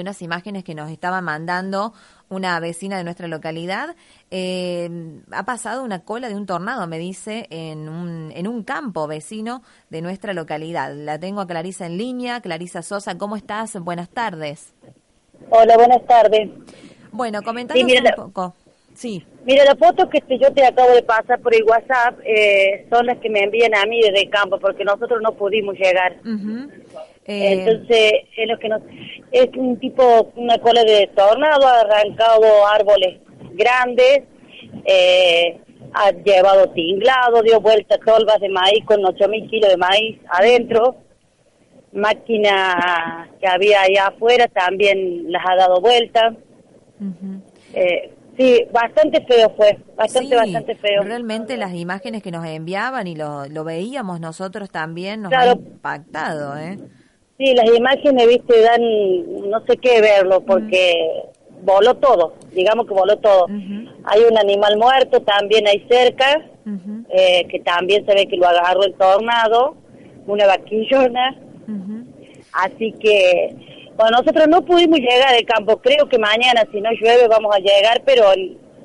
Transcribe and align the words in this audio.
unas 0.00 0.22
imágenes 0.22 0.62
que 0.62 0.76
nos 0.76 0.92
estaba 0.92 1.20
mandando 1.20 1.92
una 2.28 2.60
vecina 2.60 2.98
de 2.98 3.02
nuestra 3.02 3.26
localidad. 3.26 3.96
Eh, 4.30 4.88
ha 5.32 5.44
pasado 5.44 5.82
una 5.82 6.04
cola 6.04 6.28
de 6.28 6.36
un 6.36 6.46
tornado, 6.46 6.86
me 6.86 7.00
dice, 7.00 7.48
en 7.50 7.88
un, 7.88 8.30
en 8.32 8.46
un 8.46 8.62
campo 8.62 9.08
vecino 9.08 9.64
de 9.90 10.00
nuestra 10.00 10.34
localidad. 10.34 10.94
La 10.94 11.18
tengo 11.18 11.40
a 11.40 11.48
Clarisa 11.48 11.86
en 11.86 11.98
línea. 11.98 12.40
Clarisa 12.40 12.82
Sosa, 12.82 13.18
¿cómo 13.18 13.34
estás? 13.34 13.76
Buenas 13.80 14.08
tardes. 14.08 14.72
Hola, 15.50 15.76
buenas 15.76 16.06
tardes. 16.06 16.48
Bueno, 17.10 17.42
comentanos 17.42 17.82
un 17.82 18.14
poco. 18.14 18.54
Sí. 18.94 19.26
Mira, 19.44 19.64
las 19.64 19.78
fotos 19.80 20.08
que 20.10 20.38
yo 20.38 20.52
te 20.52 20.64
acabo 20.64 20.92
de 20.92 21.02
pasar 21.02 21.40
por 21.40 21.52
el 21.52 21.64
WhatsApp 21.64 22.20
eh, 22.24 22.86
son 22.88 23.04
las 23.04 23.18
que 23.18 23.30
me 23.30 23.40
envían 23.42 23.74
a 23.74 23.84
mí 23.86 24.00
desde 24.00 24.22
el 24.22 24.30
campo, 24.30 24.60
porque 24.60 24.84
nosotros 24.84 25.18
no 25.20 25.32
pudimos 25.32 25.74
llegar. 25.76 26.20
Eh, 27.28 27.52
Entonces, 27.52 28.12
es 28.38 28.48
lo 28.48 28.58
que 28.58 28.68
nos, 28.70 28.80
es 29.32 29.48
un 29.54 29.78
tipo, 29.78 30.32
una 30.34 30.56
cola 30.58 30.82
de 30.82 31.10
tornado, 31.14 31.66
ha 31.68 31.80
arrancado 31.80 32.66
árboles 32.66 33.20
grandes, 33.52 34.22
eh, 34.86 35.60
ha 35.92 36.10
llevado 36.10 36.70
tinglado, 36.70 37.42
dio 37.42 37.60
vueltas 37.60 37.98
tolvas 38.04 38.40
de 38.40 38.48
maíz 38.48 38.82
con 38.86 39.02
8.000 39.02 39.50
kilos 39.50 39.70
de 39.70 39.76
maíz 39.76 40.18
adentro, 40.30 40.96
máquina 41.92 43.28
que 43.38 43.46
había 43.46 43.82
allá 43.82 44.06
afuera 44.06 44.48
también 44.48 45.30
las 45.30 45.44
ha 45.46 45.54
dado 45.54 45.82
vuelta. 45.82 46.34
eh, 47.74 48.10
sí, 48.38 48.64
bastante 48.72 49.22
feo 49.26 49.52
fue, 49.54 49.78
bastante, 49.96 50.34
bastante 50.34 50.74
feo. 50.76 51.02
Realmente 51.02 51.58
las 51.58 51.74
imágenes 51.74 52.22
que 52.22 52.30
nos 52.30 52.46
enviaban 52.46 53.06
y 53.06 53.16
lo, 53.16 53.46
lo 53.46 53.64
veíamos 53.64 54.18
nosotros 54.18 54.70
también 54.70 55.20
nos 55.20 55.32
han 55.34 55.58
impactado, 55.58 56.56
¿eh? 56.56 56.78
Sí, 57.38 57.54
las 57.54 57.66
imágenes, 57.72 58.26
viste, 58.26 58.62
dan 58.62 58.82
no 59.48 59.64
sé 59.66 59.76
qué 59.76 60.00
verlo 60.00 60.40
porque 60.40 61.22
voló 61.62 61.94
todo, 61.94 62.34
digamos 62.52 62.86
que 62.86 62.94
voló 62.94 63.16
todo. 63.18 63.46
Hay 63.46 64.22
un 64.28 64.36
animal 64.36 64.76
muerto 64.76 65.22
también 65.22 65.68
ahí 65.68 65.86
cerca, 65.88 66.44
eh, 67.10 67.46
que 67.48 67.60
también 67.60 68.04
se 68.04 68.14
ve 68.14 68.26
que 68.26 68.36
lo 68.36 68.48
agarró 68.48 68.82
el 68.84 68.94
tornado, 68.94 69.76
una 70.26 70.46
vaquillona. 70.46 71.36
Así 72.54 72.92
que, 72.98 73.54
bueno, 73.96 74.18
nosotros 74.18 74.48
no 74.48 74.64
pudimos 74.64 74.98
llegar 74.98 75.32
al 75.32 75.44
campo, 75.44 75.76
creo 75.76 76.08
que 76.08 76.18
mañana 76.18 76.62
si 76.72 76.80
no 76.80 76.90
llueve 76.90 77.28
vamos 77.28 77.54
a 77.54 77.60
llegar, 77.60 78.02
pero 78.04 78.24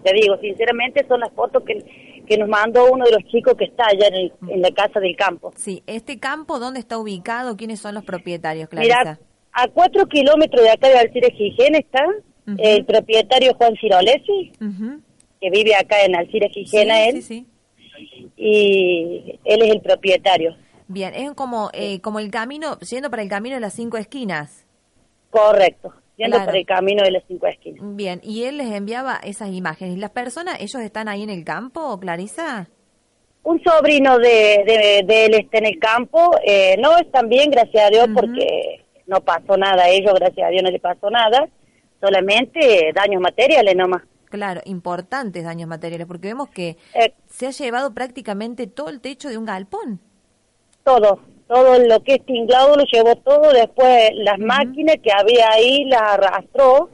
te 0.04 0.14
digo, 0.14 0.38
sinceramente 0.38 1.06
son 1.08 1.22
las 1.22 1.32
fotos 1.32 1.64
que 1.64 1.84
que 2.28 2.38
nos 2.38 2.50
mandó 2.50 2.92
uno 2.92 3.06
de 3.06 3.12
los 3.12 3.24
chicos 3.26 3.56
que 3.58 3.66
está 3.66 3.86
allá 3.88 4.08
en, 4.08 4.62
la 4.62 4.72
casa 4.72 5.00
del 5.00 5.16
campo. 5.16 5.54
Sí, 5.56 5.84
¿este 5.88 6.20
campo 6.20 6.60
dónde 6.60 6.80
está 6.80 6.98
ubicado? 6.98 7.58
¿Quiénes 7.58 7.80
son 7.80 7.96
los 7.96 8.04
propietarios, 8.04 8.70
Clarisa? 8.70 9.00
Mira, 9.00 9.20
a 9.52 9.68
cuatro 9.68 10.08
kilómetros 10.08 10.64
de 10.64 10.70
acá 10.70 10.88
de 10.88 10.98
Alcire 10.98 11.32
Gijena 11.32 11.78
está 11.78 12.06
el 12.58 12.86
propietario 12.86 13.54
Juan 13.56 13.76
Cirolesi, 13.80 14.52
que 15.40 15.50
vive 15.50 15.76
acá 15.76 16.04
en 16.04 16.16
Alcire 16.16 16.50
Gijena 16.50 17.06
él. 17.06 17.22
Sí, 17.22 17.22
sí. 17.22 17.48
Y 18.36 19.40
él 19.46 19.62
es 19.62 19.72
el 19.72 19.82
propietario. 19.82 20.56
Bien, 20.88 21.14
es 21.14 21.32
como, 21.32 21.70
eh, 21.74 22.02
como 22.02 22.20
el 22.20 22.32
camino, 22.32 22.80
yendo 22.80 23.10
para 23.10 23.22
el 23.22 23.30
camino 23.30 23.56
de 23.56 23.62
las 23.62 23.74
cinco 23.74 23.98
esquinas. 23.98 24.66
Correcto 25.30 25.94
yendo 26.18 26.44
por 26.44 26.56
el 26.56 26.66
camino 26.66 27.04
de 27.04 27.12
las 27.12 27.24
cinco 27.28 27.48
esquinas. 27.48 27.82
Bien, 27.96 28.20
y 28.24 28.44
él 28.44 28.58
les 28.58 28.72
enviaba 28.72 29.20
esas 29.24 29.50
imágenes. 29.50 29.96
¿Y 29.96 30.00
las 30.00 30.12
personas, 30.12 30.60
ellos 30.60 30.82
están 30.82 31.08
ahí 31.08 31.24
en 31.24 31.30
el 31.30 31.44
campo, 31.44 32.00
Clarisa? 32.00 32.68
Un 33.44 33.62
sobrino 33.64 34.18
de, 34.20 35.04
de, 35.06 35.26
él 35.26 35.34
está 35.36 35.58
en 35.58 35.66
el 35.66 35.80
campo. 35.80 36.32
Eh, 36.46 36.78
no 36.80 36.98
están 36.98 37.28
bien, 37.28 37.50
gracias 37.50 37.88
a 37.88 37.90
Dios, 37.90 38.08
porque 38.14 38.86
no 39.08 39.20
pasó 39.22 39.58
nada 39.58 39.84
a 39.84 39.90
ellos, 39.90 40.14
gracias 40.14 40.48
a 40.48 40.50
Dios 40.50 40.64
no 40.64 40.72
le 40.72 40.80
pasó 40.80 41.10
nada. 41.10 41.48
Solamente 42.00 42.92
daños 42.94 43.22
materiales 43.22 43.76
nomás. 43.76 44.04
Claro, 44.30 44.62
importantes 44.66 45.44
daños 45.44 45.70
materiales, 45.70 46.08
porque 46.08 46.30
vemos 46.30 46.50
que 46.50 46.78
eh, 46.96 47.14
se 47.28 47.48
ha 47.48 47.52
llevado 47.52 47.94
prácticamente 47.94 48.66
todo 48.66 48.90
el 48.90 49.00
techo 49.00 49.30
de 49.30 49.38
un 49.38 49.46
galpón. 49.46 50.00
Todo, 50.84 51.20
todo 51.48 51.80
lo 51.80 52.04
que 52.04 52.16
es 52.16 52.26
tinglado 52.26 52.76
lo 52.76 52.84
llevó 52.86 53.16
todo, 53.18 53.52
después 53.52 54.12
las 54.16 54.40
máquinas 54.40 54.98
que 55.04 55.12
había 55.12 55.50
ahí 55.52 55.86
las 55.86 56.02
arrastró. 56.02 56.90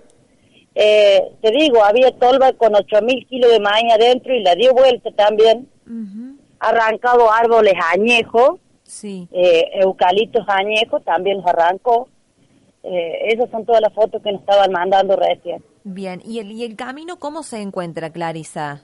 Eh, 0.75 1.21
te 1.41 1.51
digo, 1.51 1.83
había 1.83 2.11
tolva 2.11 2.53
con 2.53 2.75
ocho 2.75 3.01
mil 3.01 3.25
kilos 3.27 3.51
de 3.51 3.59
maíz 3.59 3.91
adentro 3.93 4.33
y 4.33 4.41
la 4.43 4.55
dio 4.55 4.73
vuelta 4.73 5.11
también. 5.11 5.67
Arrancado 6.59 7.31
árboles 7.31 7.73
añejos, 7.93 8.59
sí. 8.83 9.27
eh, 9.31 9.65
eucaliptos 9.75 10.47
añejos, 10.47 11.03
también 11.03 11.37
los 11.37 11.45
arrancó. 11.47 12.07
Eh, 12.83 13.27
esas 13.33 13.49
son 13.49 13.65
todas 13.65 13.81
las 13.81 13.93
fotos 13.93 14.21
que 14.21 14.31
nos 14.31 14.41
estaban 14.41 14.71
mandando 14.71 15.15
recién. 15.15 15.63
Bien, 15.83 16.21
¿y 16.23 16.39
el, 16.39 16.51
y 16.51 16.63
el 16.63 16.75
camino 16.75 17.17
cómo 17.17 17.43
se 17.43 17.61
encuentra, 17.61 18.09
Clarisa? 18.11 18.83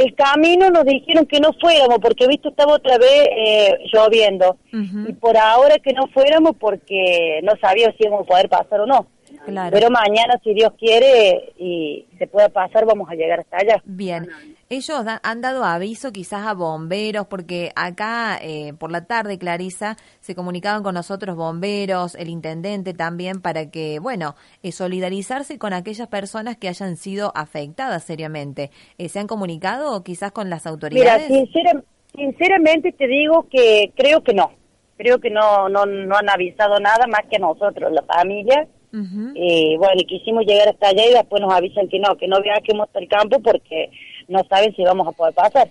El 0.00 0.14
camino 0.14 0.70
nos 0.70 0.86
dijeron 0.86 1.26
que 1.26 1.40
no 1.40 1.52
fuéramos 1.60 1.98
porque 1.98 2.26
visto 2.26 2.48
estaba 2.48 2.72
otra 2.72 2.96
vez 2.96 3.28
eh, 3.36 3.78
lloviendo 3.92 4.56
y 4.72 5.12
por 5.12 5.36
ahora 5.36 5.78
que 5.78 5.92
no 5.92 6.06
fuéramos 6.08 6.56
porque 6.58 7.40
no 7.42 7.52
sabíamos 7.60 7.96
si 7.98 8.06
íbamos 8.06 8.24
a 8.24 8.30
poder 8.30 8.48
pasar 8.48 8.80
o 8.80 8.86
no. 8.86 9.06
Pero 9.46 9.90
mañana, 9.90 10.38
si 10.42 10.54
Dios 10.54 10.72
quiere 10.78 11.52
y 11.58 12.06
se 12.18 12.26
pueda 12.26 12.48
pasar, 12.48 12.84
vamos 12.84 13.08
a 13.10 13.14
llegar 13.14 13.40
hasta 13.40 13.56
allá. 13.58 13.82
Bien. 13.84 14.28
Ellos 14.68 15.02
han 15.22 15.40
dado 15.40 15.64
aviso 15.64 16.12
quizás 16.12 16.46
a 16.46 16.54
bomberos, 16.54 17.26
porque 17.26 17.72
acá 17.74 18.38
eh, 18.40 18.72
por 18.78 18.92
la 18.92 19.06
tarde, 19.06 19.38
Clarisa, 19.38 19.96
se 20.20 20.34
comunicaban 20.34 20.82
con 20.82 20.94
nosotros 20.94 21.36
bomberos, 21.36 22.14
el 22.14 22.28
intendente 22.28 22.94
también, 22.94 23.40
para 23.40 23.70
que, 23.70 23.98
bueno, 23.98 24.36
eh, 24.62 24.70
solidarizarse 24.70 25.58
con 25.58 25.72
aquellas 25.72 26.08
personas 26.08 26.56
que 26.56 26.68
hayan 26.68 26.96
sido 26.96 27.32
afectadas 27.34 28.04
seriamente. 28.04 28.70
Eh, 28.98 29.08
¿Se 29.08 29.18
han 29.18 29.26
comunicado 29.26 30.04
quizás 30.04 30.30
con 30.32 30.50
las 30.50 30.66
autoridades? 30.66 31.28
Mira, 31.30 31.82
sinceramente 32.14 32.92
te 32.92 33.08
digo 33.08 33.48
que 33.50 33.92
creo 33.96 34.22
que 34.22 34.34
no. 34.34 34.52
Creo 34.96 35.18
que 35.18 35.30
no, 35.30 35.68
no, 35.70 35.86
no 35.86 36.16
han 36.16 36.28
avisado 36.28 36.78
nada 36.78 37.06
más 37.08 37.22
que 37.30 37.36
a 37.36 37.40
nosotros, 37.40 37.90
la 37.90 38.02
familia 38.02 38.68
y 38.92 39.76
bueno, 39.76 40.02
quisimos 40.06 40.44
llegar 40.44 40.68
hasta 40.68 40.88
allá 40.88 41.06
y 41.06 41.14
después 41.14 41.40
nos 41.40 41.52
avisan 41.52 41.88
que 41.88 41.98
no, 41.98 42.16
que 42.16 42.26
no 42.26 42.40
viajemos 42.40 42.86
hasta 42.88 42.98
el 42.98 43.08
campo 43.08 43.40
porque 43.40 43.90
no 44.28 44.42
saben 44.48 44.74
si 44.74 44.82
vamos 44.82 45.06
a 45.06 45.12
poder 45.12 45.34
pasar. 45.34 45.68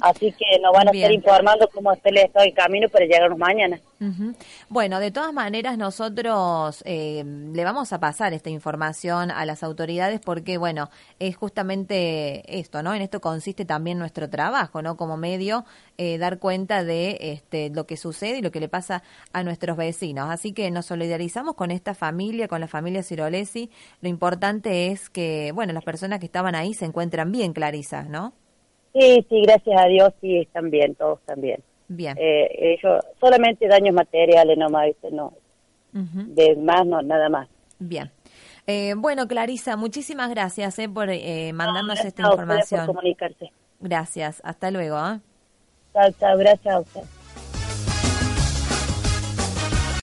Así 0.00 0.32
que 0.32 0.58
nos 0.62 0.72
van 0.72 0.88
a 0.88 0.90
estar 0.90 1.12
informando 1.12 1.68
cómo 1.72 1.92
está 1.92 2.08
el 2.08 2.18
estado 2.18 2.44
del 2.44 2.54
camino 2.54 2.88
para 2.88 3.04
llegarnos 3.04 3.38
mañana. 3.38 3.80
Bueno, 4.68 5.00
de 5.00 5.10
todas 5.10 5.32
maneras 5.32 5.76
nosotros 5.76 6.82
eh, 6.86 7.24
le 7.24 7.64
vamos 7.64 7.92
a 7.92 7.98
pasar 7.98 8.32
esta 8.32 8.50
información 8.50 9.30
a 9.30 9.44
las 9.44 9.62
autoridades 9.62 10.20
porque, 10.20 10.56
bueno, 10.56 10.88
es 11.18 11.36
justamente 11.36 12.58
esto, 12.58 12.82
¿no? 12.82 12.94
En 12.94 13.02
esto 13.02 13.20
consiste 13.20 13.64
también 13.64 13.98
nuestro 13.98 14.30
trabajo, 14.30 14.82
¿no? 14.82 14.96
Como 14.96 15.16
medio, 15.16 15.64
eh, 15.96 16.18
dar 16.18 16.38
cuenta 16.38 16.84
de 16.84 17.18
este, 17.20 17.70
lo 17.70 17.86
que 17.86 17.96
sucede 17.96 18.38
y 18.38 18.42
lo 18.42 18.52
que 18.52 18.60
le 18.60 18.68
pasa 18.68 19.02
a 19.32 19.42
nuestros 19.42 19.76
vecinos. 19.76 20.30
Así 20.30 20.52
que 20.52 20.70
nos 20.70 20.86
solidarizamos 20.86 21.54
con 21.54 21.72
esta 21.72 21.94
familia, 21.94 22.46
con 22.46 22.60
la 22.60 22.68
familia 22.68 23.02
Cirolesi. 23.02 23.70
Lo 24.00 24.08
importante 24.08 24.88
es 24.88 25.10
que, 25.10 25.50
bueno, 25.52 25.72
las 25.72 25.84
personas 25.84 26.20
que 26.20 26.26
estaban 26.26 26.54
ahí 26.54 26.74
se 26.74 26.84
encuentran 26.84 27.32
bien, 27.32 27.52
Clarisa, 27.52 28.04
¿no? 28.04 28.32
Sí, 28.92 29.26
sí, 29.28 29.42
gracias 29.42 29.80
a 29.80 29.86
Dios, 29.86 30.12
sí, 30.20 30.38
están 30.38 30.70
bien, 30.70 30.94
todos 30.94 31.20
están 31.20 31.40
bien. 31.40 31.62
Bien. 31.88 32.16
Eh, 32.18 32.76
ellos, 32.78 33.04
solamente 33.20 33.66
daños 33.66 33.94
materiales 33.94 34.56
nomás, 34.58 34.88
no. 35.10 35.32
De 35.92 36.54
más, 36.56 36.86
no, 36.86 37.02
nada 37.02 37.28
más. 37.28 37.48
Bien. 37.78 38.10
Eh, 38.66 38.94
bueno, 38.96 39.26
Clarisa, 39.26 39.76
muchísimas 39.76 40.28
gracias 40.28 40.78
eh, 40.78 40.88
por 40.88 41.08
eh, 41.10 41.52
mandarnos 41.54 42.04
esta 42.04 42.22
información. 42.22 42.86
Por 42.86 42.96
comunicarse. 42.96 43.50
Gracias, 43.80 44.42
hasta 44.44 44.70
luego. 44.70 44.98
Chao, 45.94 46.10
chao, 46.20 46.36
gracias 46.36 46.74
a 46.74 46.80
usted. 46.80 47.17